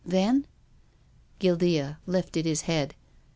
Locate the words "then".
0.17-0.47